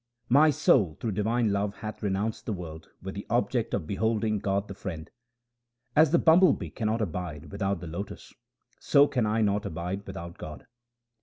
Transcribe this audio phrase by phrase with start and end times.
[0.29, 4.67] My soul through divine love hath renounced the world with the object of beholding God
[4.67, 5.07] the Friend.
[5.95, 8.33] As the bumble bee cannot abide without the lotus,
[8.79, 10.65] so can I not abide without God.